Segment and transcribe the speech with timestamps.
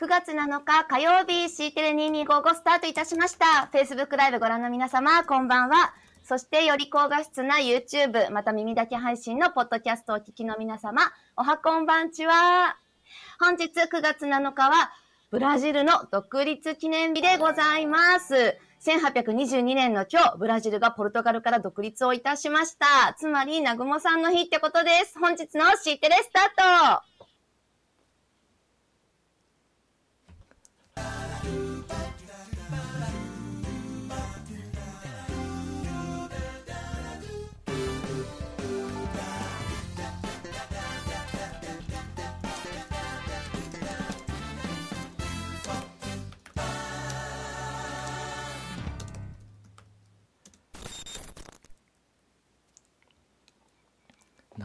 [0.00, 3.68] 9月7日火曜日 C テレ2255スタートいたしました。
[3.70, 5.92] Facebook ライブご覧の皆様、こんばんは。
[6.24, 11.02] そしてより高画質な YouTube、また耳だけ配信のポッドキャストをお聞きの皆様、
[11.36, 12.78] おはこんばんちは。
[13.38, 14.90] 本日9月7日は、
[15.30, 18.56] ブラジルの独立記念日でございます。
[18.80, 23.12] 1822年の今日、ブラジルがポルトガルから独立をいたしました。
[23.18, 25.18] つまり、南雲さんの日ってことです。
[25.18, 27.09] 本日の C テレスタート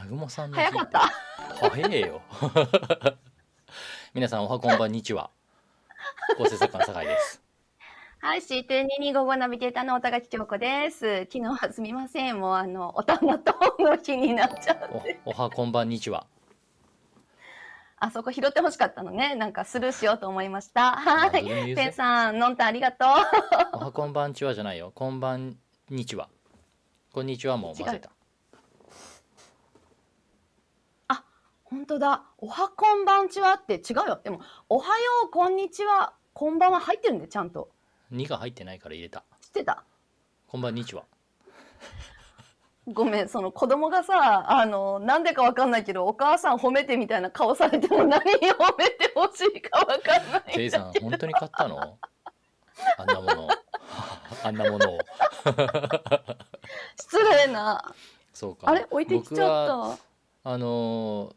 [0.05, 1.12] 南雲さんの早かった
[1.59, 2.22] 早えよ
[4.13, 5.32] 皆さんおはこんばんにちは
[6.38, 7.41] 構成作家の酒井です
[8.20, 11.27] はい、C22255 ナビゲーターのおたがき京子です。
[11.32, 12.40] 昨日はすみません。
[12.40, 15.29] もうあの、おたまとの日になっちゃってお。
[15.29, 16.26] おはこんばんにちは。
[17.98, 19.35] あそこ拾ってほしかったのね。
[19.35, 20.94] なんかスルーしようと思いました。
[20.96, 21.76] はい。
[21.76, 23.10] ペンさん、のんたありがとう。
[23.74, 24.91] おはこんばんちはじゃないよ。
[24.96, 25.57] こんばん
[25.91, 26.29] にちは。
[27.12, 28.15] こんにちはも混ぜた。
[31.66, 32.24] 本当だ。
[32.38, 34.21] おはこんばんちはって違うよ。
[34.24, 34.94] でも、おはよ
[35.26, 37.70] う、こんにちは、こんばんは入ってるんで、ちゃんと。
[38.13, 39.24] 2が入ってないから入れた。
[39.41, 39.84] 知ってた？
[40.48, 41.05] こんばんにちは。
[42.88, 50.44] ごめん、その子供がさ、あの、なんでかわかんないけど、お母さん褒めてみたいな顔されても何を褒めてほしいかわかんない。
[50.54, 51.98] ジェイさん、本当に買ったの？
[53.00, 53.50] あんなもの。
[54.44, 55.00] あんなものを。
[56.96, 57.84] 失礼な。
[58.35, 58.70] そうか。
[58.70, 58.85] あれ？
[58.91, 60.52] 置いてきちゃった。
[60.52, 61.35] あのー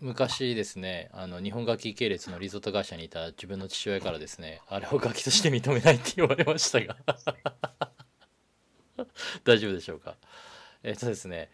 [0.00, 6.96] 昔ですねあの日本楽器系列のリゾート会社にいた自分の父親からですねあれを楽器として認めないって言われましたが。
[9.44, 10.16] 大丈夫でしょうか？
[10.82, 11.50] えっとですね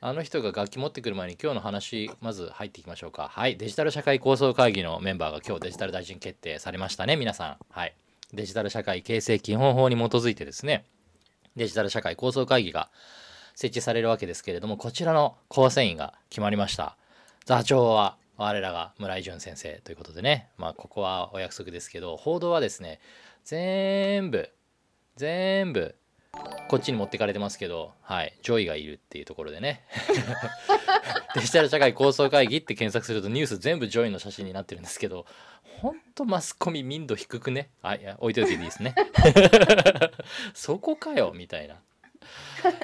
[0.00, 3.28] あの人が楽器持ってくる前に今日の話まず入っていきましょうか。
[3.28, 3.56] はい。
[3.56, 7.58] デジタル社会構想会議のメンバーが今日デジタル大臣決定されましたね皆さん。
[7.70, 7.94] はい。
[8.32, 10.84] デジタル社会形成基本法に基づいてですね
[11.56, 12.90] デジタル社会構想会議が
[13.54, 16.98] 設置されるわけですけれどもこちらの構成員が決まりました。
[17.46, 22.98] 座長は我らが村井淳先生ということでね、まあ、ここはお約束ですけど、報道はですね、
[23.44, 24.50] 全部、
[25.14, 25.94] 全部、
[26.68, 29.84] こっちに持ってかれてますけど、はい、ジョイがいるっていうところでね。
[31.36, 35.24] デジタル社会構想会議って検索するとニュース全部ジョイの写真になってるんですけど、
[35.80, 37.70] ほんとマスコミ民度低くね？
[37.80, 38.96] あ、いや、置いといていいですね。
[40.52, 41.76] そこかよ、みたいな。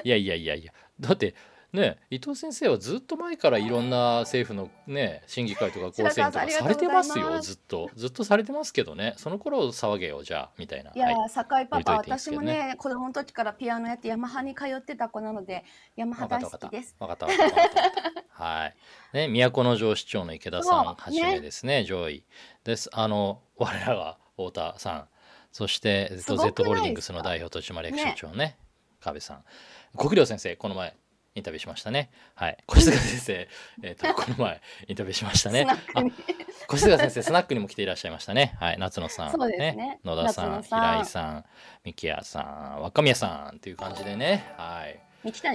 [0.05, 0.71] いやいやいやいや。
[1.01, 1.35] だって、
[1.73, 7.89] ね伊藤先生はずっと前からいろんな政府のね審議会とか構成員とかされてますよずっと。
[7.95, 9.15] ずっとされてますけどね。
[9.17, 10.91] その頃騒げよじゃあみたいな。
[10.93, 16.95] いや、はい、酒井パパ、ね、私もね子供の時からピアノやってヤマハに通ってた子なのでヤマハ大好きです。
[16.99, 18.43] 分かった分かった。
[18.43, 18.75] はい。
[19.13, 22.23] ね都城市長の池田さんはじめですね、ね、上位。
[22.63, 22.89] です。
[22.93, 25.07] あの我らが太田さん。
[25.51, 28.37] そして、えっと、Z ホールディングスの代表取締役社長ね。
[28.37, 28.57] ね。
[28.99, 29.43] 壁さん。
[29.97, 30.95] 国領先生この前
[31.35, 32.11] インタビューしましたね。
[32.35, 32.57] はい。
[32.67, 33.47] 小菅先生、
[33.81, 35.65] えっ、ー、と、 この前、インタビューしましたね。
[35.67, 35.77] あ、
[36.67, 38.55] 小菅先生、スナックにも来ていらっしゃいましたね。
[38.59, 38.77] はい。
[38.77, 41.45] 夏野さん、ね、ね野田さん、平井さん、
[41.83, 44.53] 三木屋さん、若宮さんっていう感じでね。
[44.57, 44.99] はい。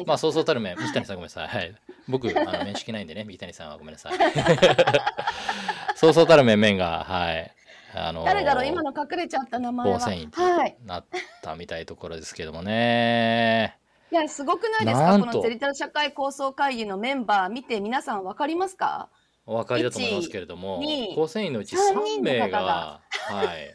[0.06, 1.48] まあ、そうそうたる面、三谷さんごめんなさい。
[1.48, 1.74] はい。
[2.08, 4.12] 僕、あの、面識ないんでね、三谷さんはごめんなさい。
[5.94, 7.52] そうそうたる面々が、はい。
[7.94, 8.66] あのー、誰だろう？
[8.66, 9.98] 今の隠れちゃった名前は。
[9.98, 10.76] はい。
[10.84, 11.04] なっ
[11.42, 13.78] たみたいところですけどもね。
[14.10, 15.18] いや、すごくないですか？
[15.18, 19.08] このデジタル社会構想会議のメンバー見て皆さん分かりますか？
[19.46, 20.82] お分かりだと思いますけれども、
[21.14, 23.74] 構成員のうち3名が、はい、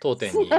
[0.00, 0.50] 当店に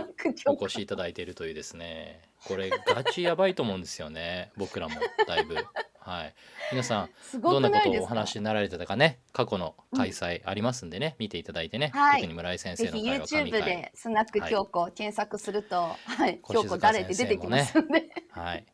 [0.47, 4.95] お越しいただいているというですね、これガチやばいと思うんですよね、僕らも
[5.27, 5.55] だいぶ。
[6.01, 6.33] はい、
[6.71, 7.09] 皆さん
[7.41, 13.61] どんなことをお話になられてたかね過去の開催ありますんでね、うん、見ていただいてね、はい、特に村井先生の会は神回。
[13.61, 18.65] YouTube でスナック京子検索すると、はい、京子誰って出てきますんで、はい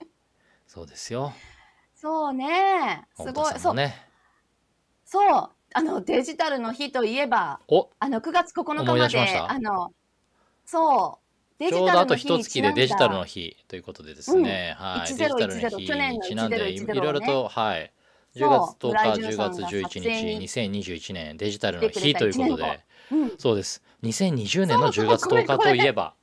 [0.68, 1.34] そうですよ。
[1.96, 3.08] そうね。
[3.16, 3.60] すごい。
[3.60, 3.76] そう。
[5.06, 5.50] そう。
[5.74, 7.60] あの、デジタルの日といえば、
[8.00, 9.92] あの、9月9日まで、あの、
[10.66, 11.26] そう。
[11.58, 17.92] デジタルちょうどあと一月でデジタルの日ということでですね、うん、はい、デジタルの日にちなんで、いろいろと、はい、
[18.36, 20.00] 10月10日、10月11
[20.40, 22.80] 日、2021年デジタルの日ということで、
[23.12, 23.82] うん、そうです。
[24.04, 26.14] 2020年の10月10日といえば、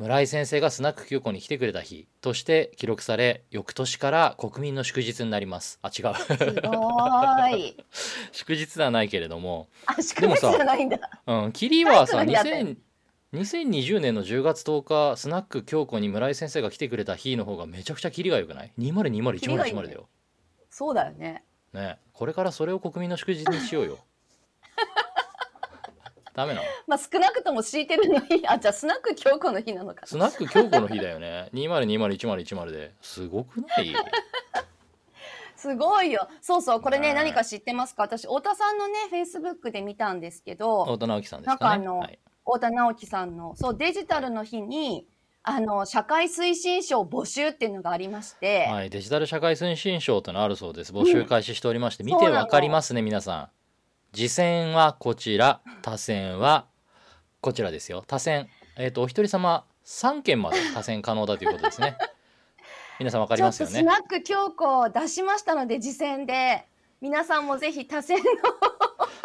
[0.00, 5.78] 村井先生がスナック9個に来てくれた日として記録され翌年から国民の祝日になります。
[5.82, 6.14] あ違う。
[6.14, 7.76] すごい。
[8.32, 9.68] 祝日ではないけれども。
[9.84, 10.98] あ、祝日じゃないんだ。
[11.26, 12.76] うんキリはさタイトルにあって2000
[13.34, 18.72] 2020年の10月10日スナック京子に村井先生が来てくれた日の方がめちゃくちゃキリが良くない？
[18.78, 20.08] キリがいい20201010ねだよ。
[20.70, 21.44] そうだよね。
[21.74, 23.98] ねこれからそれを国民の祝日にしようよ
[26.40, 26.66] ダメなの？
[26.86, 31.50] まあ少なくとも敷いてるの日、あ、じゃあスナック京子の日なのかスナック京子の日だよね。
[31.52, 32.94] 20201010で。
[33.02, 33.94] すごくない？
[35.56, 36.26] すごいよ。
[36.40, 38.04] そうそう、これね、ね何か知ってますか？
[38.04, 45.06] 私、太田さんのね、フェイスブックで見たんですけど、太田直樹さんですなんかあのかねはい、太田直樹さんの、そう、デジタルの日に、
[45.42, 50.92] あの、社会推進賞募集っていうのがありまして、はい、デジタル社会推進賞というのあるそうです。
[50.92, 53.48] 募集開始しておりまして、見てそうなのわかりますね皆さん
[54.12, 55.60] 次戦はこちら。
[55.82, 56.66] 他戦は
[57.40, 58.04] こちらですよ。
[58.06, 61.96] 他戦えっ、とお一人様3件まで他戦可能だということですね。
[62.98, 63.72] 皆さんわかりますよね？
[63.72, 66.66] とスナック京子を出しましたので、次戦で、
[67.00, 68.24] 皆さんもぜひ多選の、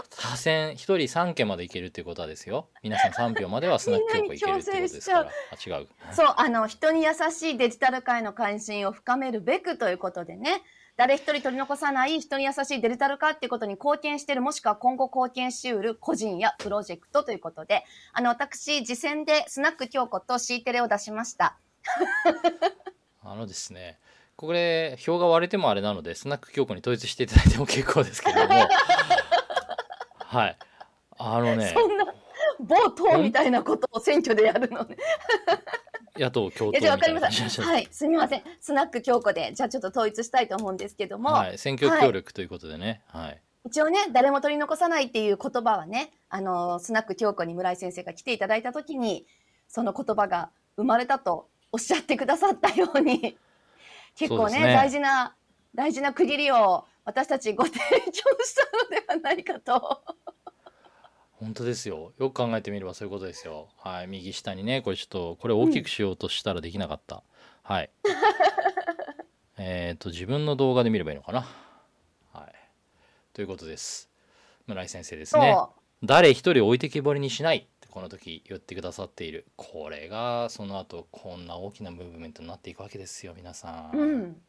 [0.10, 2.70] 他戦1人3件までいけるっていうことはですよ。
[2.84, 5.32] 皆さん3票まではスナック京子いけるっていうことですから。
[5.52, 5.88] あ違う。
[6.14, 10.62] そう、あの、人に優しいデジタル界の関心を深めるべくということでね、
[10.98, 17.84] 誰一人取り残さない人に優しいデジタル化っていうことに貢献している、もしくは今後貢献しうる個人やプロジェクトということで、
[18.14, 21.58] あの、私、次戦でスナック京子と C テレを出しました。
[23.24, 23.98] あのですね
[24.36, 28.68] これ票が割れてもあれなのでスナック京子に統一していただいても結構ですけれども
[30.20, 30.58] はい
[31.18, 32.06] あのねそんな、
[32.60, 34.98] 某党みたいなことを選挙でやるのね。
[36.18, 37.64] 野党共闘いかりました。
[37.64, 38.44] はい、すみません。
[38.60, 49.26] スナック京子で、じゃあちょっと統一したいと思うんですけども、はい、選挙協力ということでね、はい、一応ね、誰も取り残さないっていう言葉はね、あの、スナック京子に村井先生が来ていただいたときに、
[49.68, 53.38] その言葉が生まれたとおっしゃってくださったように、
[54.16, 54.74] 結構ね、ね。
[54.74, 55.36] 大事な、
[55.74, 60.02] 大事な区切りを私たちご提供したのではないかと。
[61.40, 62.14] 本当ですよ。
[62.18, 63.68] よく考えてみればそういうことですよ。
[63.78, 64.08] はい。
[64.08, 67.24] 右下にねこれちょっとこれ大きくしようとしたらできなかった、
[67.64, 67.90] はい。
[69.58, 71.48] えっと自分の動画で見ればいいのかな。
[72.32, 72.54] はい。
[73.34, 74.10] ということです。
[74.68, 75.38] 村井先生です。
[75.38, 75.58] ね。
[76.04, 77.58] 誰一人置いてきぼりにしない。
[77.58, 79.46] ってこの時言ってくださっている。
[79.56, 84.42] これがその後こんな大きなムーブメントになっていくわけですよ皆さん、うん。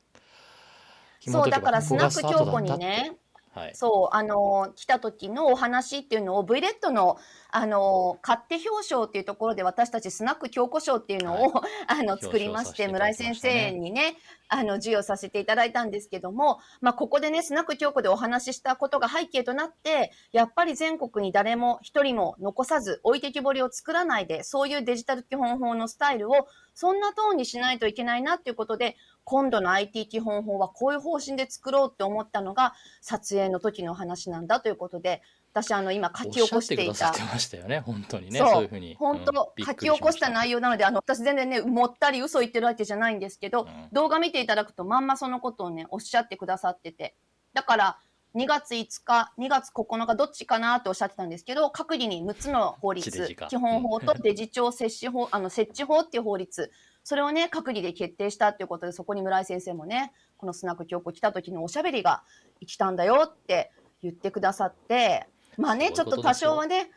[1.20, 3.16] そう、だからスナック京子にね、
[3.56, 3.74] はい。
[3.74, 7.16] そう、あの、来た時のお話っていうのを V レッドの、
[7.50, 14.18] あの、勝手表彰っていうところで私たちスナック京子賞っていうのを、 あの、作りまして、村井先生にね、
[14.48, 35.20] あの、授与させていただいたんですけども、まあ、ここでね、スナック京子でお話ししたことが背景となって、やっぱり全国に誰も一人も残さず置いてきぼりを作らないで、そういうデジタル基本法のスタイルをそんなトーンにしないといけないなっていうことで、今度の IT 基本法はこういう方針で作ろうって思ったのが撮影の時の話なんだということで、
[35.52, 47.16] 私あの今書き起こしていたてましたよね本当にねそういうふうに本当、うん書き起こした内容なので、あの、私全然ね、もったり嘘言ってるわけじゃないんですけど、うん動画見ていただくとまんまそのことをね、おっしゃってくださってて。
[47.52, 47.98] だから、
[48.36, 56.70] 2月5日、2月9日、どっちかなっておっしゃってたんですけど、各自に6つの法律、基本法とデジ庁設置法、あの、設置法っていう法律、
[57.06, 62.24] それをね、閣議で決定したっていうことで、そこに村井先生もね、このスナック教皇来た時のおしゃべりが
[62.58, 63.70] 生きたんだよって
[64.02, 66.90] 言ってくださって、まあね、ちょっと多少はね、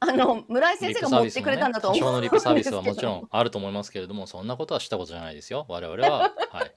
[0.00, 5.64] あの、村井先生が持ってくれたんだと思多少のうんリップサービスですけどはもちろんあると思いますけれどもそんなことはしたことじゃないですよ。
[5.70, 6.34] 我々は。
[6.50, 6.74] はい、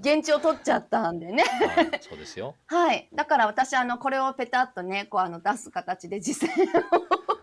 [0.00, 1.44] 現地を取っちゃったんでね。
[1.44, 2.54] はい、そうですよ。
[2.66, 3.08] はい。
[3.14, 7.39] だから私、あの、これをペタッとね、こう、あの、出す形で実践はい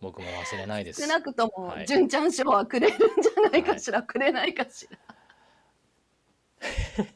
[0.00, 1.02] 僕も忘れないです。
[1.02, 1.86] 少なくともは、い。
[1.86, 4.98] 純ちゃん賞はくれるんじゃないかしら、くれないかしら。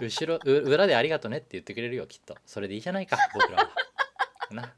[0.00, 2.36] 後ろう裏でありがとねって言ってくれるよきっと。
[2.46, 3.70] それでいいじゃないか僕らは。
[4.50, 4.74] な。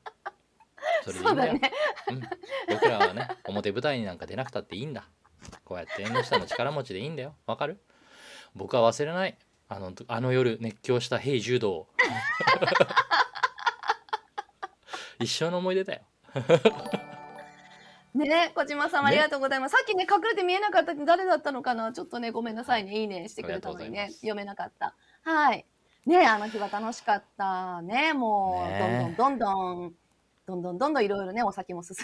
[1.04, 1.72] それでいいんだね。
[2.10, 2.20] うん、
[2.68, 5.08] 僕らはね表舞台になんか出なくたっていいんだ。
[5.64, 7.34] こうやって縁の下の力持ちでいいんだよ。
[7.46, 7.80] わかる？
[8.54, 9.36] 僕は忘れない。
[9.70, 11.88] あのあの夜熱狂した「ヘイ柔道」
[15.20, 16.02] 一生の思い出だよ
[18.14, 19.08] ね小島さんね。
[19.08, 19.72] ありがとうございます。
[19.72, 21.92] さっきね、隠れて見えなかった誰だったのかな？
[21.92, 22.98] ちょっとね、ごめんなさいね。
[22.98, 24.10] いいねしてくれたのにね。
[24.16, 24.94] 読めなかった。
[25.22, 25.64] はい。
[26.06, 27.82] ねあの日は楽しかった。
[27.82, 29.14] ねもう、ね。
[29.16, 29.94] どんどん
[30.46, 31.96] どんどん、どんどんどんどんいろいろね、お酒も進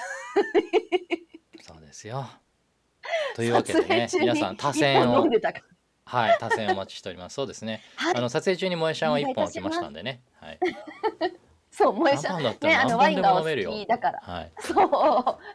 [1.63, 2.27] そうですよ。
[3.35, 5.65] というわけでね皆さん多一選を本飲んでたから。
[6.07, 7.35] はい多選お待ちしております。
[7.35, 7.83] そうですね。
[7.97, 8.17] はい。
[8.17, 10.23] あの撮影中に萌えちゃんは1本お願いいたします開きましたんでね。
[10.41, 10.59] はい
[11.77, 12.41] そう、萌えちゃん。
[12.41, 14.21] シャンパンだったね、あの、ら何本でだから。
[14.23, 14.53] はい。
[14.61, 14.91] そう、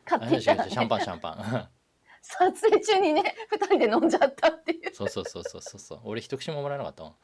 [0.03, 1.69] 買あっていたら、違う違うシャンね、パンシャンパン。
[2.21, 4.93] 撮影中にね、二人で飲んじゃったっていう。
[4.93, 6.01] そうそうそうそうそうそう。
[6.03, 7.15] 俺一口ももらえなかったもん。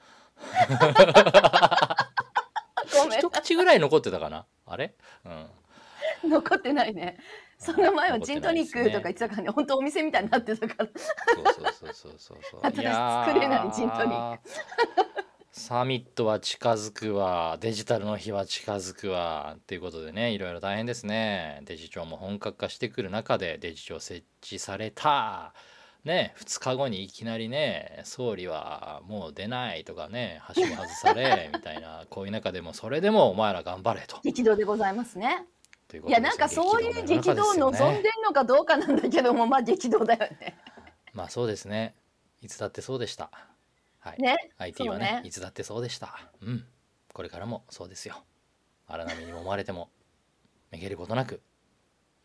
[2.94, 3.20] ごめん。
[3.20, 4.46] 一口ぐらい残ってたかな？
[4.66, 4.96] あれ？
[6.24, 6.30] うん。
[6.30, 7.18] 残ってないね。
[7.58, 10.86] その前はジントニックとか言ってたからね、本当お店みたいになってたから。
[10.86, 10.94] そう
[11.54, 12.60] そうそうそうそうそう。
[12.64, 14.50] 私作れないジントニック
[15.58, 17.58] サミットは近づくわ。
[17.62, 19.56] デジタルの日は近づくわ。
[19.56, 21.62] っていうことでねいろいろ大変ですね。
[21.64, 25.54] デジ庁も本格化してくる中でデジ庁設置された。
[26.04, 34.20] ね2日後にいきなりね総理はもう出ないとかね橋も外され みたいなこういう中でもそれでもお前ら頑張れと。
[34.26, 35.46] 激動でございますね。
[35.88, 40.58] といいや、なんかそういう激動を望んでんのかどうかなんだけども、まあ激動だよね。
[41.14, 41.96] まあそうですね。
[42.42, 43.55] いつだってそうでした
[44.06, 44.22] はい。
[44.22, 44.38] ね。
[44.60, 45.06] IT はね。
[45.06, 46.30] ねいつだってそうでした。
[46.40, 46.64] うん。
[47.12, 48.24] これからもそうですよ。
[48.86, 49.90] 荒波にも思われても
[50.70, 51.42] めげることなく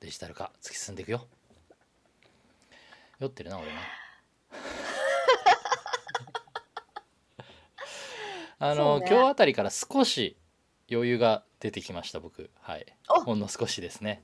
[0.00, 1.26] デジタル化突き進んでいくよ。
[3.18, 3.80] 酔ってるな俺な。
[8.58, 9.06] あの、ね。
[9.08, 10.36] 今日あたりから少し
[10.92, 12.50] 余裕が出てきました僕。
[12.60, 12.94] はい。
[13.08, 13.22] お。
[13.22, 14.22] ほんの少しですね。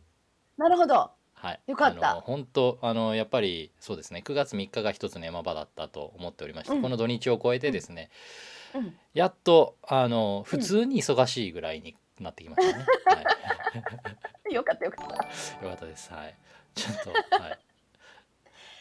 [0.59, 1.11] なるほど。
[1.39, 2.15] はい、よかった。
[2.15, 4.23] 本当あのやっぱりそうですね。
[4.25, 6.83] 9月3日が一つの山場だったと思っておりまして、うん。
[6.83, 8.11] この土日を超えてですね、
[8.75, 8.95] うん。
[9.13, 15.15] やっとあの普通に忙しいぐらいになってきましたね、はい、よかったよかった。
[15.15, 16.13] よかったです。
[16.13, 16.35] はい。
[16.75, 17.11] ちょっと
[17.43, 17.59] はい。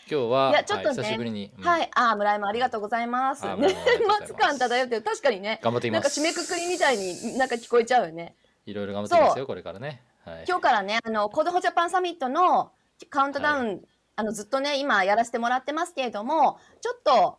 [0.07, 1.63] 今日はいやちょっとねはい、久しぶりに、うん。
[1.63, 3.43] はい、あー、村山ありがとうございます。
[3.43, 4.27] ねあー村山ありがとうございます。
[4.27, 5.59] 末感漂ってる、確かにね。
[5.61, 8.35] 頑張っていなんかます締めくくりみたいになんか聞こえちゃうよね。
[8.65, 10.45] いろいろ頑張っていきますそよこれからねはい。
[10.47, 12.71] 今日からね、あの、コードホジャパンサミットの
[13.09, 13.81] カウントダウン、
[14.15, 17.37] あの、ずっとね、今やらせてもらってますけれども、ちょっと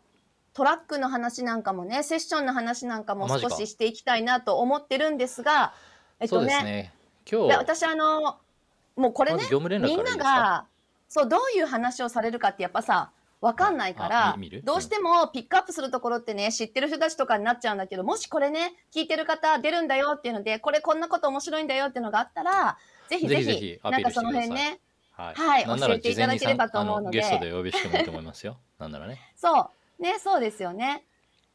[0.52, 5.74] トラックの話なんかもね、セッションの話なんかも少ししていきたいなと思ってるんですが、
[6.20, 6.94] えっとね、ね。
[7.30, 8.38] 今日私あの、
[8.96, 9.42] もうこれね
[9.80, 10.66] みんなが、
[11.08, 22.78] そう、どういう話をされるかってやっぱさ、わかんないかあらどうしてもピックアップするところってね、知ってる人たちとかになっちゃうんだけど、もしこれね、聞いてる方出るんだよっていうので、これこんなこと面白いんだよっていうのがあったら、
[23.08, 24.80] ぜひぜひ、なんかその辺ね、
[25.12, 27.18] はい、はい教えていただければと思うので。
[27.18, 28.58] ゲストでお呼びしてもいいと思いますよ。
[28.78, 29.18] なんならね。
[29.36, 31.04] そう、ね、そうですよね。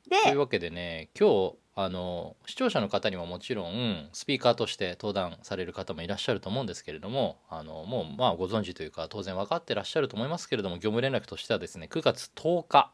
[0.09, 12.91] で、というわけでね今日あの視聴者の方にももちろんスピーカーとして登壇される方もいらっしゃると思うんですけれどもあのもうまあご存知というか当然分かってらっしゃると思いますけれども業務連絡としてはですね9月10日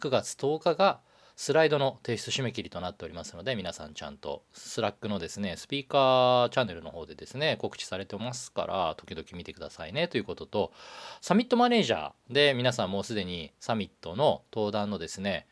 [0.00, 1.00] 9月10日が
[1.36, 10.72] スライドの提出締め切りとなっておりますので皆さんちゃんと Slackのですねスピーカーチャンネルの方でですね告知されてますから時々見てくださいねということと
[11.20, 15.46] サミットマネージャーで皆さんもうすでにサミットの登壇のですね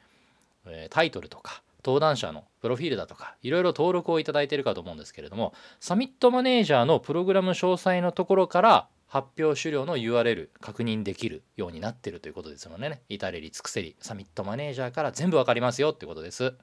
[0.89, 13.03] タイトルとか登壇者のプロフィールだとかいろいろ登録をいただいているかと思うんですけれどもサミットマネージャーのプログラム詳細のところから発表資料の URL 確認できるようになっているということですのでね。
[13.09, 16.55] 至れり尽くせりサミットマネージャーから全部わかりますよっていうことです。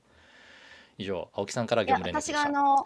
[0.97, 2.85] 以上青木さんから業務連絡私があの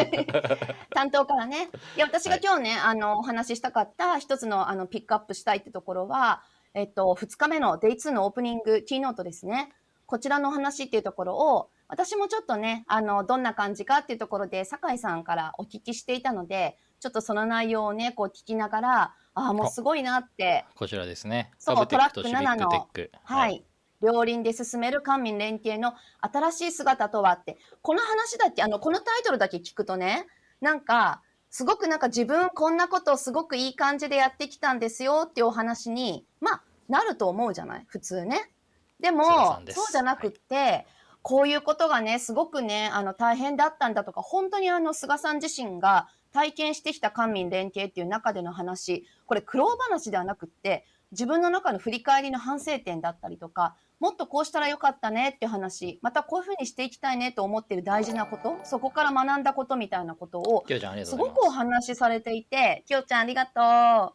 [0.94, 1.68] 担当からね。
[1.96, 9.72] いや私が今日ね、あのお話ししたかった一つのあのピックアップしたいってところは、えっと、2日目の Day2 のオープニングキーノートですね
[10.08, 21.52] こちらのお話っていうところを私もちょっとねあのどんな感じかっていうところで酒井さんからお聞きしていたのでちょっとその内容をねこう聞きながらああもうすごいなってこちらですね。
[21.58, 22.68] そうトラック7の。
[22.68, 23.12] クテック。
[23.22, 23.64] はい。
[24.00, 30.28] 両輪で進める官民連携の新しい姿とはって、この話だけ、あの、このタイトルだけ聞くとね、
[30.60, 37.84] なんか、すごくなんか自分こんなことをすごくいい感じでやってきたんですよっていうお話に、まあ、なると思うじゃない？
[37.88, 38.52] 普通ね。
[39.00, 39.24] でも
[39.68, 40.86] そうじゃなくって、
[41.22, 60.64] こういうことがね、すごくね、あの、大変だったんだとか、本当にあの、菅さん自身が体験してきた官民連携っていう中での話、これ苦労話ではなくって、自分の中の振り返りの反省点だったりとか、もっとこうしたらよかったねっていう話、またこういうふうにしていきたいねと思ってる大事なこと、そこから学んだことみたいなことを、
[61.04, 61.16] す。
[61.16, 64.14] ごくお話しされていて、きよちゃんありがと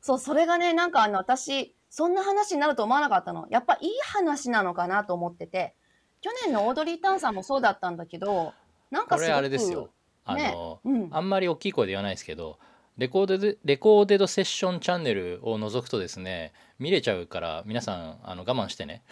[0.00, 3.46] そう、それがね、なんかあの、私、そんな話になると思わなかったの。
[3.50, 5.76] やっぱいい話なのかなと思ってて、
[6.22, 8.54] 去年のオードリー・タンさんもそうだったんだけど、
[8.90, 9.90] なんかすごく、あれですよ。
[10.24, 11.08] あの、ねうん。
[11.10, 12.58] あんまり大きい声で言わないですけど
[12.96, 19.02] レコーデでレコーデドセッションチャンネルを覗くとですね見れちゃうから皆さんあの我慢してね。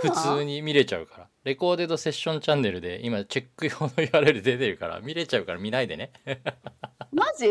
[0.00, 1.28] 普通に見れちゃうから。
[1.44, 6.12] レコーデドセッションチャンネルで今チェック用の URL 出てるから見れちゃうから見ないでね。
[7.10, 7.46] マジ？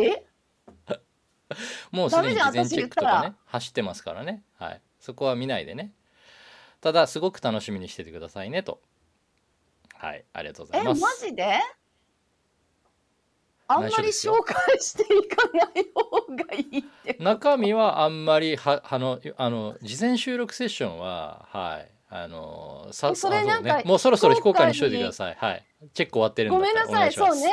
[1.91, 4.43] もうすでに事前チェックとかね走ってますからね。
[4.57, 4.81] はい。
[4.99, 5.93] そこは見ないでね。
[6.81, 8.81] ただすごく楽しみにしててくださいねと。
[9.95, 10.25] はい。
[10.33, 11.25] ありがとうござえマいます。
[11.25, 11.59] ジで？
[13.69, 27.51] あんまり紹介していかない方がいいって中身はあんまりはあのあの事前収録セッションははいあのさえそれあなんかねもうそろそろ非公開にしといてくださいはいチェック終わってるんだごめんなさい、そうね。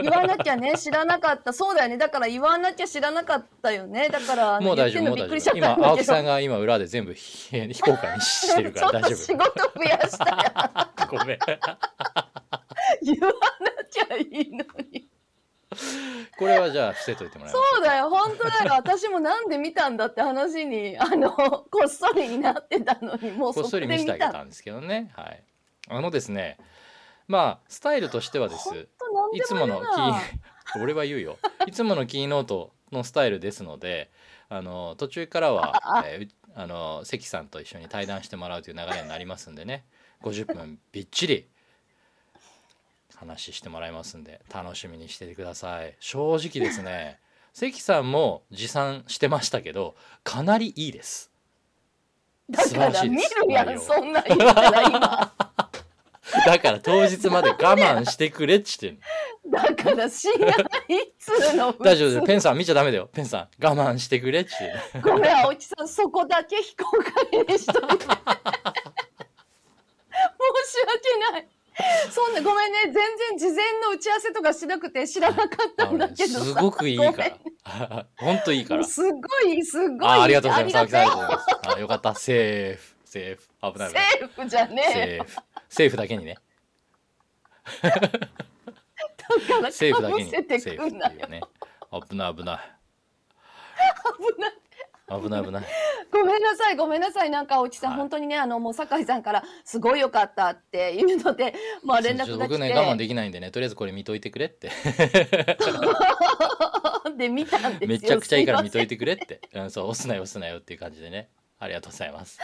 [0.00, 1.52] 言わなきゃね、知らなかった。
[1.52, 1.96] そうだよね。
[1.96, 4.08] だから言わなきゃ知らなかったよね。
[4.10, 11.38] だから、もう大丈夫もう大丈夫今青木さんが今裏で全部非非公開にしてるから大丈ちょっと仕事増やした ごめん
[13.02, 15.13] 言わなきゃいいのに。
[16.38, 18.74] これはじゃあ伏せといてもらいましょそうだよ、本当だよ。
[18.74, 24.14] 私もなんで見たんだって話に、 あの、こっそりになってたのに、もうそここっそり見せてあ。
[24.16, 25.12] げたんですけどね。
[25.16, 25.42] はい。
[25.88, 26.56] あのですね
[27.26, 28.88] まあスタイルとしてはです。
[29.34, 30.14] いつものキー
[30.82, 31.38] 俺は言うよ。
[31.66, 34.10] いつものキーノートのスタイルですので
[34.48, 39.84] あの途中からは、えーうあの関さんと一緒に対談してもらうという流れになりますんでね。
[40.22, 41.48] 50分びっちり
[43.16, 47.18] 話してもらいますんで楽しみにしててください正直ですね
[47.52, 49.94] 関さんも持参してましたけど
[50.24, 51.30] かなりいいです
[52.50, 55.32] だから見るやん、そんなん言ったら今。
[56.46, 58.98] だから当日まで我慢してくれっちってん
[59.50, 61.72] のだから知らないっつうの。
[61.72, 66.90] 大丈夫ですペンさん見ちゃダメだよペンさん我慢してくれっちってんのごめん、青木さん、そこだけ非公
[67.30, 68.04] 開にしといて。
[70.14, 71.48] 申し訳ない。
[72.10, 76.44] そんな、ごめんね、全然事前の打ち合わせとかしなくて知らなかったんだけどさ。
[76.44, 77.04] すごくいいか
[77.64, 78.06] ら。
[78.16, 78.84] 本当いいから。
[78.84, 80.08] すっごい、すっごい。
[80.08, 82.14] あありがとうございますあよかった。
[82.14, 82.96] セーフ。
[83.04, 83.72] セーフ。
[83.72, 85.24] 危ないセーフじゃねえよ。
[85.26, 85.40] セーフ。
[85.68, 86.36] セーフだけにね。
[87.82, 88.00] だか
[89.62, 90.30] ら、セーフだけに。
[90.30, 90.40] セー。
[90.40, 91.40] フっていうね。
[92.08, 92.58] 危ない危ない。
[94.30, 94.52] 危ない。
[95.20, 95.64] 危ない危ない
[96.14, 97.30] ごめんなさい、ごめんなさい。
[97.30, 97.98] なんか、青木さん、はい。
[97.98, 102.46] 本当にね、あの、もう酒井さんから、すごい良かったっていうので、まあ、連絡が。
[102.46, 104.70] 僕ね我慢できないんでねとりあえずこれ見といてくれって。
[107.18, 107.88] で、見たんですよ。
[107.88, 108.94] めちゃくちゃいいから見といて。
[108.94, 111.28] てくれって、うん、そう押すなよ押すなよっていう感じでね。
[111.58, 112.38] ありがとうございます。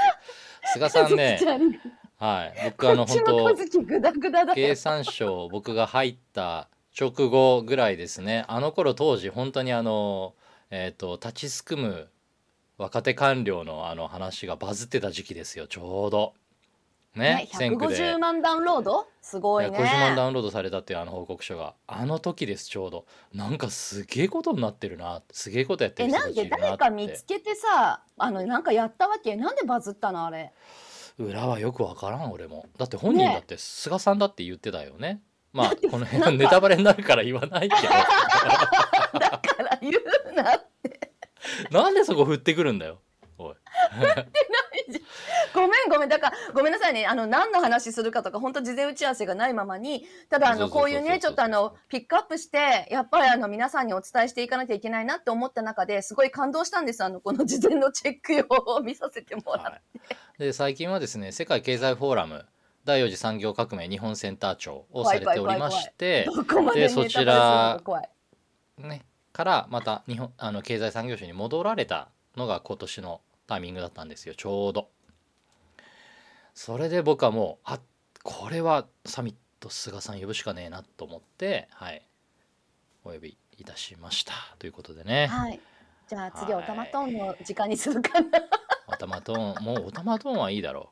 [0.73, 1.39] 菅さんね。
[2.19, 2.55] はい。
[2.65, 8.45] 僕あの本当グダグダ経産省僕が入った直後ぐらいですね。
[8.49, 10.35] あの頃当時本当にあの
[10.71, 12.09] えっ、と立ちすくむ
[12.81, 16.33] 若手官僚のあの話がバズってた時期ですよちょうど。
[17.15, 17.95] ねね、選区で。
[17.95, 19.07] 150万ダウンロード？
[19.21, 19.77] すごいね。
[19.77, 21.75] 50万ダウンロードされたっていうあの報告書が。
[21.87, 23.05] あの時ですちょうど。
[23.35, 25.21] なんかすげえことになってるな。
[25.31, 26.65] すげえことやってえ、る人なんでたちいるなって。
[26.65, 29.37] 誰か見つけてさ、あの、なんかやったわけ？
[29.37, 30.51] なんでバズったのあれ？
[31.19, 32.65] 裏はよくわからん俺も。
[32.79, 33.35] だって本人ね。
[33.35, 35.21] だって菅さんだって言ってたよね。
[35.53, 37.83] まあこの辺はネタバレになるから言わないけど。
[39.21, 40.70] だから言うなって。
[41.71, 43.01] なんでそこ振ってくるんだよ
[43.39, 43.55] おい
[45.55, 46.09] ごめんごめん。
[46.09, 47.07] だから、ごめんなさいね。
[47.07, 57.03] あの、何の話するかとか、本当事前打ち合わせがないままに、ただ、あの、こういうね、ちょっとあの、ピックアップして、やっぱりあの、皆さんにお伝えしていかなきゃいけないなって思った中ですごい感動したんです。
[57.03, 59.71] あの、この事前のチェック用を見させてもらって。
[59.71, 59.81] は
[60.39, 62.47] い、で最近はですね世界経済フォーラム
[62.85, 67.31] 第4次産業革命日本センター長をされておりましてどこまでそちらの
[67.79, 68.09] か怖い。
[68.79, 74.89] ねからまた日本あの経済産業省に戻られたのが今年のタイミングだったんですよちょうど。
[76.55, 77.81] それで僕はもうあ
[78.23, 82.03] これはサミット菅さん呼ぶしかねえなと思ってはい。
[83.05, 84.33] お呼びいたしました。
[84.59, 85.27] ということでね。
[85.27, 85.61] はい。
[86.09, 88.29] じゃあ次ははいおたまトーンの時間にするかな。
[88.89, 90.91] おたまトーンもうおたまトーンはいいだろ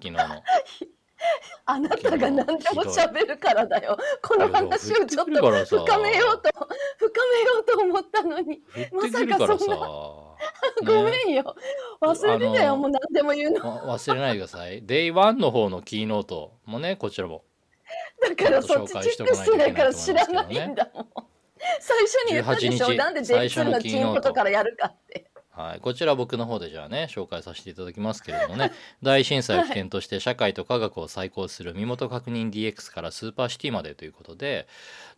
[0.00, 0.04] う。
[0.04, 0.42] 昨日の。
[1.64, 2.42] あなたが何で
[2.74, 3.96] も喋るからだよ。
[4.22, 5.32] この話をちょっと、
[5.64, 6.50] 深めようと
[7.92, 8.62] 思ったのに。
[8.72, 9.86] 振ってくるからさ、まさ
[10.84, 11.54] ごめんよ。
[12.00, 13.86] 忘れてたよ、もう何でも言うの。
[13.86, 14.82] わ忘れないでください。
[14.82, 17.44] Day1 の方のキーノートもね、こちらも。
[18.20, 21.06] だからそっちチェックしてないから知らないんだもん。
[21.80, 22.86] 最初に言ったでしょ。
[22.86, 25.30] 18日なんで J2 のチームことからやるかって。
[25.54, 28.72] はい、こちら僕の方でじゃあね紹介させていただきますけれどもね。
[29.02, 34.66] 大震災を起点として社会と科学を再興する身元確認 DX からスーパーシティまでということで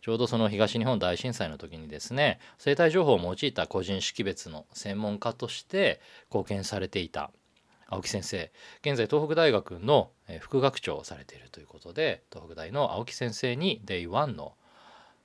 [0.01, 7.31] ちょうどその東日本大震災の時にですね生態情報を用いた個人識別の専門家として貢献されていた
[7.87, 8.51] 青木先生。
[8.81, 14.53] 現在東北大学の副学長をされているということで東北大の青木先生に Day1 の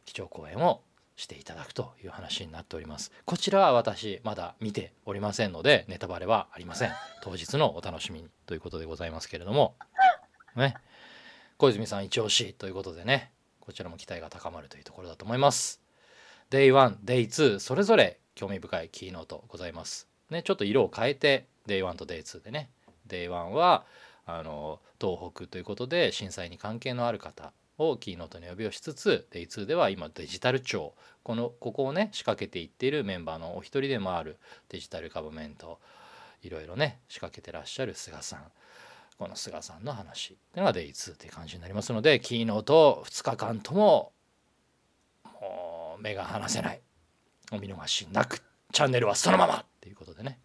[0.04, 0.82] 基調講演を
[1.20, 3.12] していただくという話になっております。
[3.26, 6.92] こちらは私まだ見ておりませんのでネタバレはありません。
[7.22, 9.76] 当日のお楽しみにということでございますけれども。
[10.56, 10.74] ね。
[11.58, 13.32] 小泉さん一押しということでね。
[13.60, 15.80] こちらも期待が高まるというところだと思います。
[16.50, 20.08] Day1、Day2 それぞれ興味深いキーノートございます。
[20.30, 22.70] ねちょっと色を変えて Day1 と Day2 でね。
[23.06, 23.84] Day1 は
[24.24, 27.52] あの東北ということで震災に関係のある方
[27.88, 30.94] をキーノートに呼びをしつつ Day2 では今デジタル庁。
[31.22, 34.38] このここをね仕掛けていっているメンバーのお一人でもある
[34.70, 35.78] デジタルガバメント
[36.42, 38.44] いろいろね仕掛けてらっしゃる菅さん。
[39.18, 44.12] この菅さんの話っていうのが Day2 っていう感じになりますのでキーノート2日間とも
[45.40, 46.80] もう目が離せない。
[47.52, 48.40] お見逃しなく
[48.72, 50.38] チャンネルはそのままっていうことでね。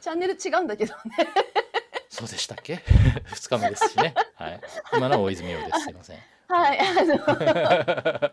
[0.00, 1.00] チャンネル違うんだけどね。
[2.08, 2.74] そうでしたっけ？
[3.34, 4.60] 2日目ですしね、はい、
[4.92, 5.80] 今のは大泉洋です。
[5.84, 6.78] すいませんはい。
[6.78, 8.32] あの、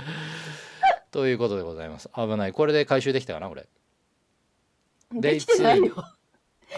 [1.10, 2.08] ということでございます。
[2.14, 2.52] 危ない。
[2.52, 3.66] これで回収できたかなこれ。
[5.12, 5.94] できてないよ。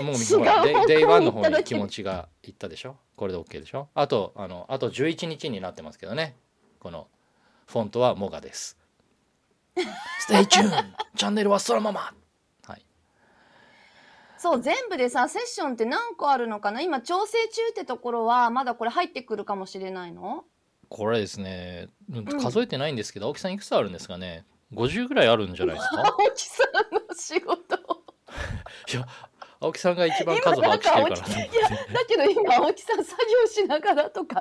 [0.00, 2.96] もうほらデ Day One の方に気持ちがいったでしょ？
[3.16, 3.88] これで OK でしょ？
[3.94, 6.36] あとあのあと11日になってますけどね。
[6.78, 7.08] この
[7.66, 8.76] フォントはモガです。
[10.20, 12.00] Stay tuned チャンネルはそのまま。
[12.00, 12.27] はい
[14.38, 16.80] そう、全部でさ、セッションって何個あるのかな？
[16.80, 20.44] 今、調整中ってところは、まだこれ入ってくるかもしれないの？
[20.88, 21.88] これですね
[22.40, 26.16] 数えてないんですけど、青木さんいくつあるんですかね？50ぐらいあるんじゃないですか？
[26.18, 27.76] 青木さんの仕事。
[28.92, 29.06] いや
[29.60, 34.34] 青木さんが一番数把握してるからいや、だけど今、青木さん作業しながらとか、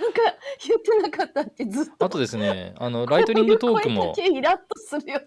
[0.00, 0.20] なんか
[0.66, 2.04] 言ってなかったってずっと。
[2.04, 4.12] あとですねあのライトニングトークも。
[4.18, 5.26] イラッとするよね。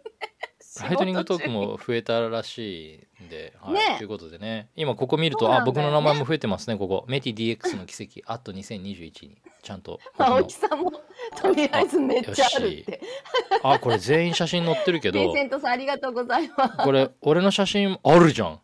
[0.81, 3.95] ライトニングトークも増えたらしいんで、はいね。
[3.97, 4.69] ということでね。
[4.75, 5.55] 今ここ見ると、ね。
[5.55, 7.05] あ僕の名前も増えてますねここ。
[7.07, 10.91] メティ DX の奇跡あと2021にちゃんと青木さんも
[11.41, 13.01] とりあえずめっちゃあるって。
[13.63, 16.77] あこれ全員写真載ってるけどヴィンセントさんありがとうございます。
[16.85, 18.59] これ俺の写真あるじゃん。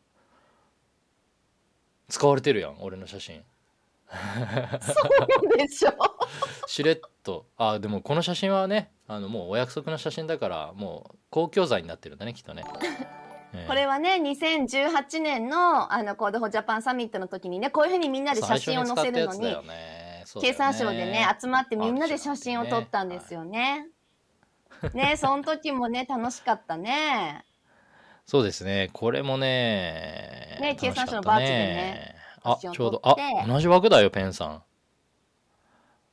[2.08, 3.42] 使われてるやん俺の写真。
[4.80, 4.94] そ
[5.54, 5.92] うでしょ。
[6.68, 7.48] しれっと。
[7.58, 12.64] あでもこの写真はねあのもうお約束の写真だからもう公共財になってるんだねきっとね、
[13.54, 23.88] ええこれはね、2018年のあの Code for Japan Summit の時にね、こういうふうにみんなで写真を載せるのにね経産省でね、集まってみんなで写真を撮ったんですよね。
[24.94, 27.46] ね、その時もね、楽しかったね。
[28.26, 28.90] そうですね。
[28.92, 30.58] これもね。
[30.60, 32.16] ね経産省のバーチでね。
[32.42, 33.16] あ、ちょうど、あ、
[33.48, 34.64] 同じ枠だよ、ペンさん。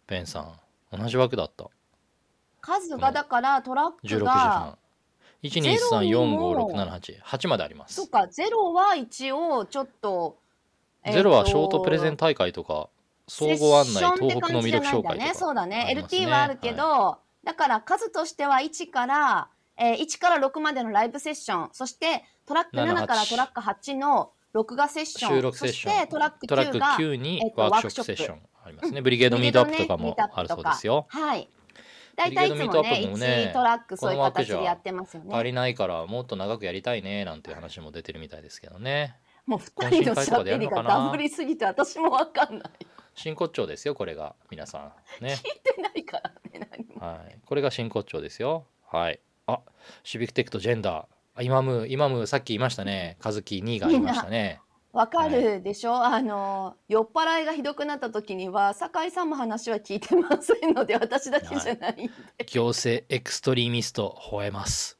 [0.06, 0.60] ペンさん。
[0.96, 1.70] 同じ枠だった。
[2.62, 4.78] 数がだからトラック16時が半。
[5.42, 7.20] 1、2、3、4、5、6、ゼロにも7、8。
[7.20, 7.94] 8まであります。
[7.96, 10.38] そっかゼロは一応ちょっと、
[11.04, 12.88] ゼロはショートプレゼン大会とか、
[13.28, 15.14] 総合案内、東北の魅力紹介とか。
[15.16, 29.02] ね、そうだねね LT はあるけど、だから数としては1から、えー、1から6までのライブセッションそしてトラック7 7からトラック8の録画セッション収録セッションそしてトラックトラック9が9にえっとワークショップセッションありますね。
[29.02, 31.06] Brigade Meetup とかもあるそうですよ。
[31.08, 31.48] はい
[32.16, 33.50] 大体いつもねプもね。
[33.50, 35.34] 1トラックそういう形でやってますよね。
[35.34, 39.16] 足りないからもっと長くやりたいねなんていう話も出てるみたいですけどね。
[39.46, 42.70] もう2人のしゃべりがダブりすぎて私もわかんない。
[43.14, 45.24] 真骨頂ですよこれが皆さん。
[45.24, 45.34] ね。
[45.34, 47.06] 聞いてないからね何も。
[47.06, 47.38] はい。
[47.44, 48.66] これが真骨頂ですよ。
[48.86, 49.20] はい。
[49.46, 49.60] あ
[50.04, 51.04] シビックテックとジェンダー。
[51.34, 53.16] あイマムイマムさっき言いましたね。
[53.22, 54.60] 和樹2がいましたね
[54.92, 64.98] わかるでしょ、あの酔っ払いがひどくなった時には酒井さんも話は聞いてませんので私だけじゃないんで、行政エクストリーミスト吠えます。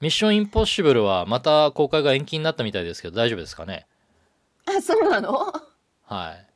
[0.00, 3.86] ミッションインポッシブルはまた公開が延期になったみたいですけど大丈夫ですかね？
[4.66, 5.52] あそうなの？
[6.04, 6.46] はい。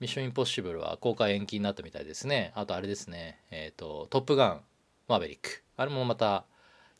[0.00, 2.52] ミッションインポッシブルは公開延期になったみたいですね。
[2.54, 3.38] あとあれですね。
[3.50, 4.60] えっ、とトップガン
[5.08, 5.62] マーベリック。
[5.76, 6.44] あれもまた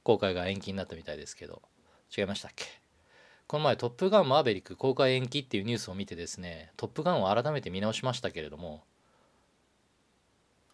[0.03, 1.63] 公開が延期になったみたいですけど
[2.17, 2.67] 違いましたっけ？
[3.47, 8.83] この前「トップガンマーベリック」公開延期っていうニュースを見てですね「トップガン」を改めて見直しましたけれども。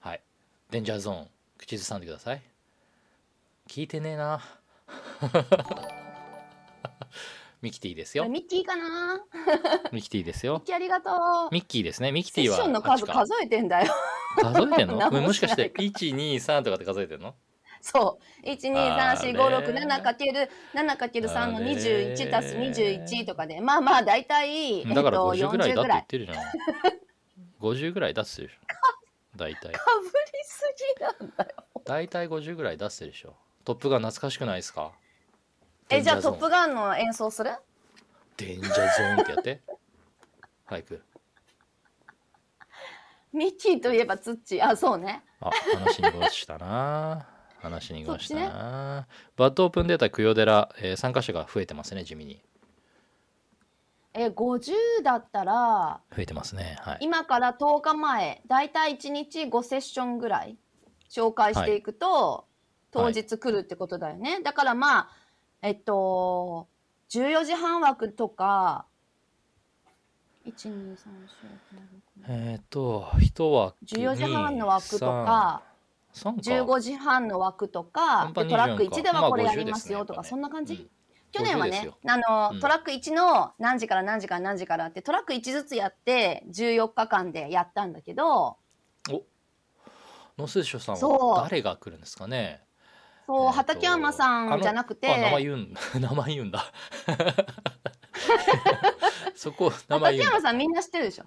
[0.00, 0.22] はい。
[0.70, 2.42] デンジャーゾーン口ずさんでください。
[3.68, 4.40] 聞いてねえな。
[7.60, 8.28] ミキティですよ。
[8.28, 9.20] ミッキーかな？
[9.92, 10.54] ミキティですよ。
[10.54, 11.10] ミッキーありがと
[11.50, 11.54] う。
[11.54, 12.10] ミッキーですね。
[12.10, 13.94] ミキティはセッションの数数えてんだよ。
[14.40, 14.96] 数えてんの？
[14.98, 17.36] 何ももしかしてしない123とかって数えてんの？
[17.84, 18.24] そう。
[18.46, 18.58] あー
[20.72, 26.00] 1234567×7×3 の21足す21とかでまあまあ大体、だからえっと50ぐらいだって言40ぐらい。
[26.02, 26.38] ってるじゃん。
[27.60, 28.56] 50ぐらい出すでしょ。
[29.36, 30.12] 大体かぶり
[30.44, 31.50] すぎなんだよ。
[31.84, 33.34] 大体50ぐらい出すでしょ。
[33.64, 34.92] トップガン懐かしくないですか？
[35.88, 37.50] えじゃあトップガンの演奏する？
[38.36, 39.60] デンジャーゾーンってやって。
[40.66, 41.04] 早く。
[43.32, 44.56] ミッキーといえばツッチ。
[44.56, 45.24] ーあそうね。
[45.40, 47.26] あ話にごしたな
[47.62, 52.42] 話にごしたな、バッドオープンデータクヨデラ、えー参加者が増えてますね地味に。
[54.14, 56.98] え50だったら増えてますねはい。
[57.00, 60.58] 今から10日前だいたい1日5セッションぐらい
[61.08, 62.44] 紹介していくと、
[62.90, 65.10] 当日来るってことだよね、だからまあ
[65.62, 66.66] えっと
[67.10, 68.86] 14時半枠とか
[70.44, 75.62] 一二三四五えっ、と一枠十四時半の枠とか
[76.12, 76.42] 三か。
[76.42, 80.90] 十五時半の枠とかトラック24か一ではこれやりまあ50ますよとか、そんな感じ、うん。
[81.32, 81.96] 去年は50ですねよ。
[82.06, 82.60] あの、うん。
[82.60, 88.56] トラック1の何時から何時から何時からってトラック1ずつやって14日間でやったんだけど
[90.38, 92.62] ノスショさんは誰が来るんですかね？
[93.26, 95.08] そう、畠山さんじゃなくて。
[95.08, 96.64] 名前言うん 名前言うんだ。
[99.34, 101.24] そこ名前畠山さんみんな知ってるでしょ？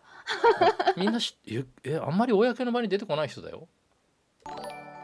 [0.97, 3.67] みんなしええあんまり公の場に出てこない人だよ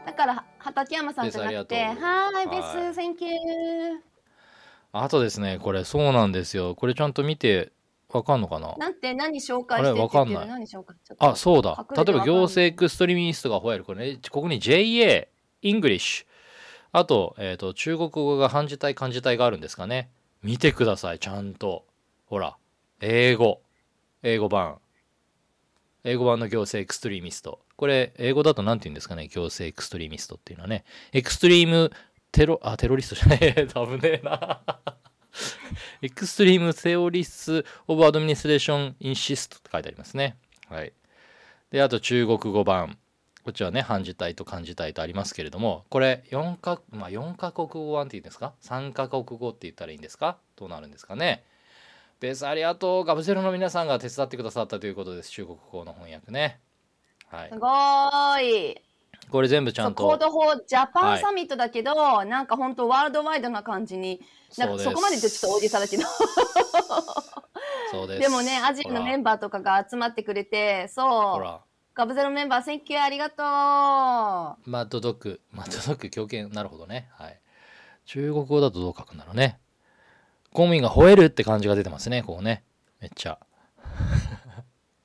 [0.06, 1.84] だから畠山さんじゃなくて。
[1.84, 4.00] はーいベはいス Thank you
[4.92, 6.74] あとですねこれそうなんですよ。
[6.74, 7.72] これちゃんと見て
[8.10, 8.76] わかんのかな？
[8.76, 10.48] なんて何紹介してってあれ言ってるわかんない。
[10.48, 10.66] 何
[11.18, 11.86] あそうだ。
[11.96, 13.84] 例えば行政エクストリミストが吠える。
[13.84, 15.28] これねここに JA
[15.62, 16.26] イングリッシュ
[16.92, 20.10] あと,、えー、と中国語が半字体漢字体があるんですかね？
[20.42, 21.86] 見てくださいちゃんと。
[22.26, 22.56] ほら
[23.00, 23.62] 英語。
[24.22, 24.78] 英語版。
[26.04, 29.26] 英語版の行政エクストリミストこれ英語だと何て言うんですかね？
[29.26, 31.90] 行政エクストリーミストっていうのはね Extreme
[32.30, 34.60] テロあテロリストじゃない 危ねえな
[36.00, 40.36] Extreme Theorists of Administration Insist って書いてありますね。
[40.68, 40.92] はい。
[41.72, 42.98] で、あと中国語版。
[43.42, 50.38] こっちはね、繁字体と簡字体とありますけれども、これ4か、まあ、4カ国語版って言うんですか ?3 カ国語って言ったらいいんですか？
[50.54, 51.42] どうなるんですかね？
[52.20, 53.04] ベースありがとう。
[53.04, 55.30] ガブゼロの皆さんが手伝ってくださったということです。
[55.32, 56.60] 中国語の翻訳ね。
[57.32, 57.58] はいす。
[57.58, 58.82] ごーい
[59.30, 60.26] これ全部ちゃんコーと。
[60.26, 64.20] ド法ジャパはいンサミットだけど、なんか本当ワールドワイドな感じに
[64.58, 66.02] なんかそこまで言ってちょっと大げさだけど
[67.90, 68.20] そうです。
[68.20, 71.72] でもねアジアのメンバーとかが集まってくれてそう。
[71.94, 77.10] ガブゼロメンバー Thank you ありがとうマッドドッグ、マッドドッグ狂犬、なるほどね。
[77.18, 77.38] はい。
[78.06, 79.58] 中国語だとどう書くんだろうね。
[80.54, 82.64] 公民が吠えるって感じが出てますね、こうね。
[83.00, 83.38] めっちゃ。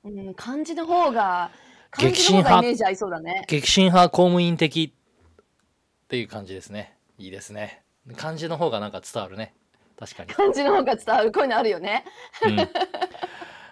[0.02, 1.50] うん、漢字の方が
[1.96, 6.96] 激震派の方がイメージ合いそうだね激震派公務員的っていう感じですね。
[7.18, 7.82] いいですね。
[8.16, 9.54] 漢字の方がなんか伝わるね。
[9.98, 10.30] 確かに。
[10.32, 12.04] 漢字の方が伝わるこういうのあるよね
[12.46, 12.68] うん、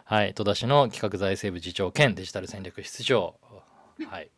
[0.04, 0.34] はい。
[0.34, 3.36] 戸田市の企画財政部次長兼デジタル戦略室長。
[4.10, 4.30] はい。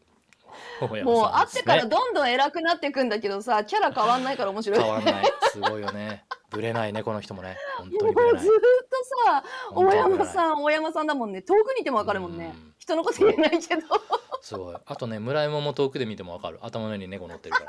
[1.04, 5.24] もう会ってからどんどん偉くなっていくんだけどさキャラ変わんないから面白い変わんない。
[5.50, 6.24] すごいよね。
[6.50, 7.56] ぶれないね、この人もね。
[7.78, 8.54] 本当にぶれないずーっ。
[8.54, 13.82] とさ大山さん大山さんだもんね遠くにいても分かるもんねうん人のこと言えないけど
[14.40, 14.76] すごい。
[14.86, 16.58] あとね、村山も遠くで見てもわかる。
[16.62, 17.64] 頭の上に猫乗ってるか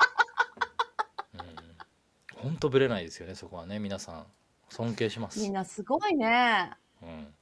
[1.36, 1.43] ら。
[1.43, 2.41] うん。
[2.41, 3.80] ほんとぶれないですよね、そこはね。
[3.80, 4.26] 皆さん、
[4.69, 5.41] 尊敬します。
[5.41, 7.34] みんなすごいねうん。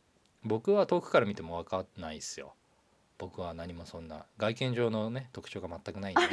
[0.44, 2.56] 僕は遠くから見てもわかんないですよ。
[3.18, 6.28] 僕は何もそんな外見上のね特徴が全くないんで、ね、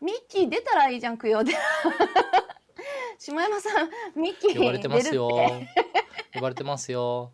[0.00, 1.52] ミッキー出たらいいじゃん供養で。
[3.18, 5.28] 下山さんミッキー呼ばれてますよ。
[6.32, 7.32] 呼ばれてますよ。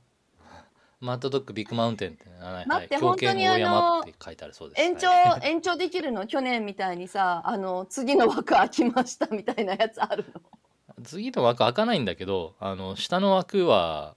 [0.99, 4.83] マッドドッグビッグマウンテンって、はい待って本当にあのって書いてあるそうです。
[4.83, 5.41] 延長はい。
[5.49, 11.05] 延長できるの去年みたいにさあの次の枠空きましたみたいなやつあるの？
[11.05, 14.17] 次の枠開かないんだけどあの下の枠は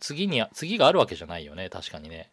[0.00, 2.31] 次に次があるわけじゃないよね確かにね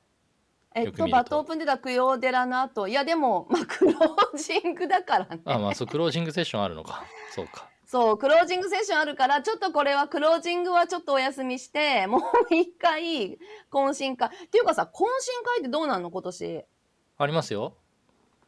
[0.81, 1.07] えっとと。
[1.09, 2.87] バットオープンでた供養寺の後。
[2.87, 5.41] いやでも まあクロージングだからね。
[5.45, 7.03] あまあそうクロージングセッションあるのか。
[7.31, 7.67] そうか。
[7.85, 12.21] そうクロージングセッションあるからちょっとこれはクロージングはちょっとお休みして もう
[12.55, 13.39] 一回
[13.71, 14.27] 懇親会。
[14.29, 16.11] っていうかさ懇親会ってどうなんの？
[16.11, 16.65] 今年。
[17.17, 17.73] ありますよ。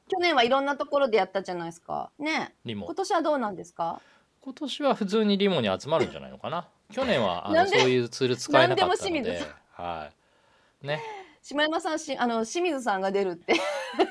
[0.08, 2.12] 去年はいろんなところでやったじゃないですか。
[2.20, 2.54] ね。
[2.66, 2.86] リモ。
[2.86, 4.00] 今年はどうなんですか？
[4.42, 6.68] 今年は普通にリモに集まるんじゃないのかな。
[6.92, 9.22] 去年はあのそういうツール使えなかったので。
[9.22, 9.42] で
[9.74, 10.10] は
[10.84, 10.88] い。
[10.88, 11.02] ね
[11.42, 13.56] 島山さんしあの清水さんが出るって。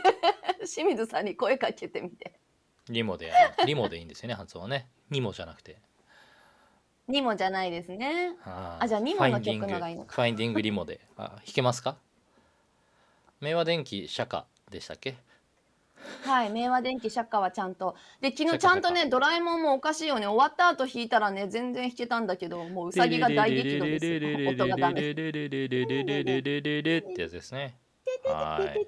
[0.66, 2.32] 清水さんに声かけてみて。
[2.88, 3.32] リモで
[3.66, 4.88] リモでいいんですよね発音はね。
[5.10, 5.78] ニモじゃなくて。
[7.08, 8.36] にもじゃないですね。
[8.40, 11.00] はいあじゃあニモの曲のがいいのファインディングリモで。
[11.16, 11.96] あ弾けますか？
[13.40, 15.16] 明和電機釈迦でしたっけ？
[16.24, 17.96] はい明和電機釈迦はちゃんと。
[18.20, 20.26] で昨日ちゃんとねドラえもんもおかしいよね。
[20.26, 25.22] 終わった後弾いたらね全然弾けたんだけどもううさぎが大激怒ですよ音がダメって
[27.22, 27.76] やつですね
[28.24, 28.86] はい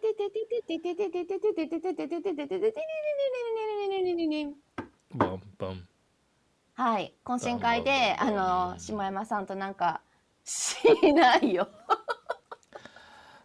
[6.74, 10.00] はい懇親会であの下山さんとなんか
[10.44, 10.76] し
[11.14, 11.68] ないよ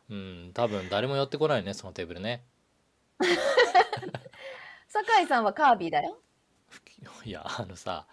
[0.10, 2.44] うん多分誰も寄ってこないねそのテーブルね
[4.88, 6.18] 酒井さんはカービィだよ。
[7.24, 8.06] いやあのさ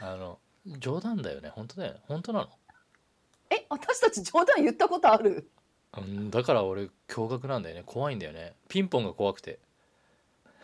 [0.00, 0.38] あの
[0.78, 1.50] 冗談だよね。
[1.50, 2.00] 本当だよね。
[2.08, 2.48] 本当なの？
[3.50, 5.48] え私たち冗談言ったことある？
[5.96, 7.82] うんだから俺驚愕なんだよね。
[7.84, 8.54] 怖いんだよね。
[8.68, 9.58] ピンポンが怖くて。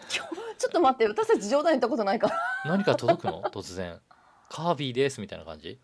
[0.09, 2.37] ちょっと待って私たち冗談言ったことないから。
[2.65, 3.43] 何か届くの？
[3.45, 4.01] 突然。
[4.49, 5.79] カービィですみたいな感じ？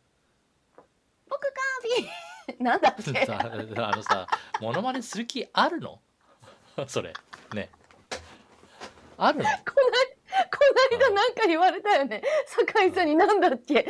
[1.28, 2.08] 僕カービィ。
[2.64, 4.26] なんだっけさ あのさ
[4.60, 6.00] モノマネする気あるの？
[6.86, 7.12] それ。
[7.54, 7.70] ね。
[9.16, 9.44] あるの？
[9.66, 9.74] こ
[10.92, 12.22] の間なんか言われたよね。
[12.46, 13.86] 酒井さんになんだっけ？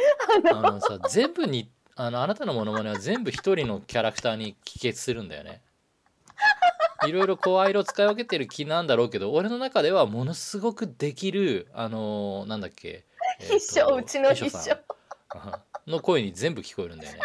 [0.47, 0.69] あの。
[0.69, 5.63] あのさ全部にあのあなたのモノマネは全部一人のキャラクターに帰結するんだよね。
[7.07, 13.05] いろいろ声色使い分けてる気なんだろうけど俺の中ではものすごくできるあのなんだっけ、
[13.41, 14.83] えーと必勝うちの必勝
[15.33, 15.39] さ
[15.87, 15.91] ん。
[15.91, 17.21] の声に全部聞こえるんだよね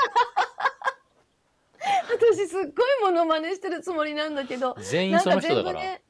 [2.16, 2.72] 私すっごい
[3.04, 4.76] モノマネしてるつもりなんだけど。
[4.80, 6.02] 全員その人だから、なん全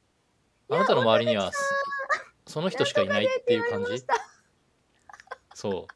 [0.70, 1.50] あなたの周りには
[2.46, 4.04] そその人しかいないっていう感じ？
[5.54, 5.94] そう。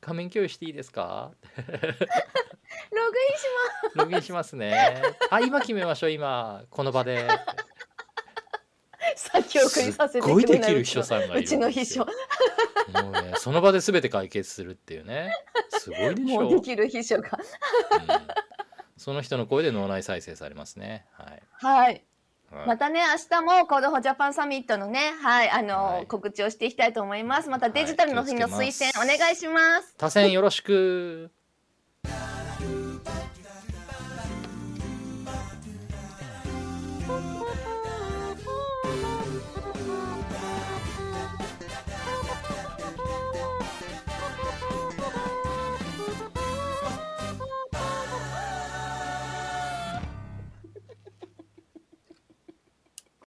[0.00, 1.32] 画面共有していいですか？
[1.56, 3.44] ログインし
[3.84, 3.98] ます。
[3.98, 5.02] ログインしますね。
[5.30, 6.64] あ今決めましょう今。
[6.70, 7.26] この場で。
[9.14, 12.08] 先送りさせてすっごいできるう秘書さんがいるんうちの秘書も
[13.08, 15.32] うねその場で全て解決するっていうね。
[15.70, 16.42] すごいでしょ。
[16.42, 17.30] もうできる秘書が。
[17.92, 18.45] うん
[18.96, 21.06] その人の声で脳内再生されますね。
[21.12, 22.04] はい、はい。
[22.50, 22.66] はい。
[22.66, 26.06] またね明日もコードフジャパンサミットのねはいあの、はい。
[26.06, 27.48] 告知をしていきたいと思います。
[27.48, 29.94] またデジタルの日の推薦お願いします。
[29.98, 31.30] 多選よろしく